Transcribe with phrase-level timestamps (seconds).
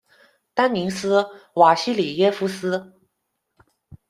[0.55, 1.21] 丹尼斯·
[1.53, 2.91] 瓦西里耶夫斯。